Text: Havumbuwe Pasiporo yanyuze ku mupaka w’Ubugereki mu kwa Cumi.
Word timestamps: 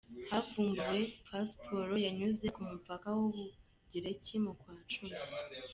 Havumbuwe 0.29 1.01
Pasiporo 1.27 1.95
yanyuze 2.05 2.45
ku 2.55 2.61
mupaka 2.69 3.07
w’Ubugereki 3.17 4.35
mu 4.43 4.51
kwa 4.59 4.73
Cumi. 4.91 5.17